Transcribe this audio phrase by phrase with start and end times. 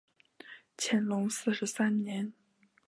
[0.77, 2.33] 乾隆四十三年。